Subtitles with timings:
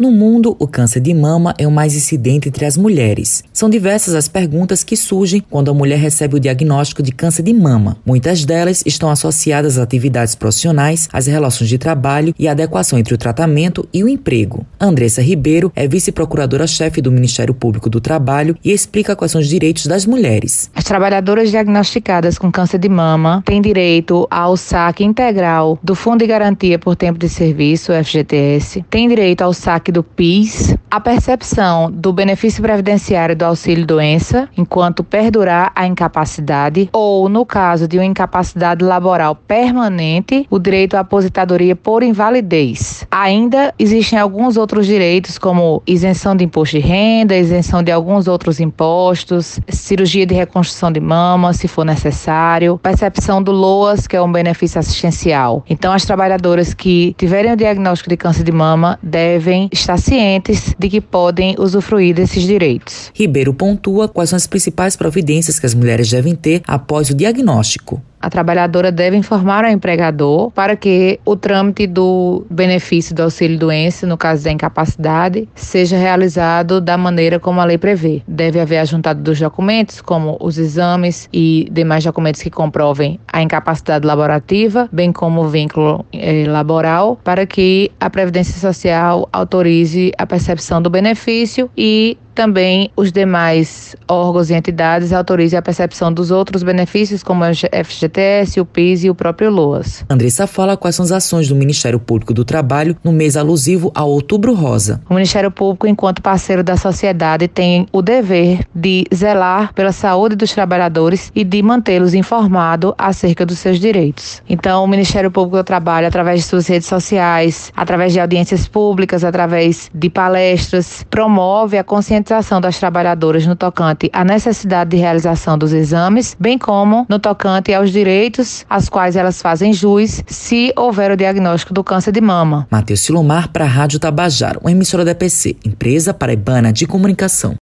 [0.00, 3.44] No mundo, o câncer de mama é o mais incidente entre as mulheres.
[3.52, 7.52] São diversas as perguntas que surgem quando a mulher recebe o diagnóstico de câncer de
[7.52, 7.98] mama.
[8.06, 13.12] Muitas delas estão associadas às atividades profissionais, às relações de trabalho e à adequação entre
[13.12, 14.64] o tratamento e o emprego.
[14.80, 19.86] Andressa Ribeiro é vice-procuradora-chefe do Ministério Público do Trabalho e explica quais são os direitos
[19.86, 20.70] das mulheres.
[20.74, 26.26] As trabalhadoras diagnosticadas com câncer de mama têm direito ao saque integral do Fundo de
[26.26, 32.12] Garantia por Tempo de Serviço, FGTS, têm direito ao saque do PIS, a percepção do
[32.12, 39.34] benefício previdenciário do auxílio-doença enquanto perdurar a incapacidade ou, no caso de uma incapacidade laboral
[39.34, 43.06] permanente, o direito à aposentadoria por invalidez.
[43.10, 48.60] Ainda existem alguns outros direitos, como isenção de imposto de renda, isenção de alguns outros
[48.60, 54.30] impostos, cirurgia de reconstrução de mama, se for necessário, percepção do LOAS, que é um
[54.30, 55.64] benefício assistencial.
[55.68, 60.88] Então, as trabalhadoras que tiverem o diagnóstico de câncer de mama devem estar cientes de
[60.88, 63.10] que podem usufruir desses direitos.
[63.14, 68.02] Ribeiro pontua quais são as principais providências que as mulheres devem ter após o diagnóstico
[68.20, 74.16] a trabalhadora deve informar ao empregador para que o trâmite do benefício do auxílio-doença, no
[74.16, 78.22] caso da incapacidade, seja realizado da maneira como a lei prevê.
[78.28, 84.06] Deve haver ajuntado dos documentos, como os exames e demais documentos que comprovem a incapacidade
[84.06, 90.82] laborativa, bem como o vínculo eh, laboral, para que a Previdência Social autorize a percepção
[90.82, 97.22] do benefício e também os demais órgãos e entidades autorizem a percepção dos outros benefícios,
[97.22, 100.06] como o FGTS, o PIS e o próprio LOAS.
[100.08, 104.08] Andressa fala quais são as ações do Ministério Público do Trabalho no mês alusivo ao
[104.08, 105.02] Outubro Rosa.
[105.10, 110.50] O Ministério Público, enquanto parceiro da sociedade, tem o dever de zelar pela saúde dos
[110.54, 114.42] trabalhadores e de mantê-los informados acerca dos seus direitos.
[114.48, 119.24] Então, o Ministério Público do Trabalho, através de suas redes sociais, através de audiências públicas,
[119.24, 125.58] através de palestras, promove a conscientização conscientização das trabalhadoras no tocante à necessidade de realização
[125.58, 131.10] dos exames, bem como no tocante aos direitos aos quais elas fazem jus se houver
[131.10, 132.68] o diagnóstico do câncer de mama.
[132.70, 137.56] Matheus Silomar para a Rádio Tabajaro, uma emissora da PC, empresa paraibana de comunicação.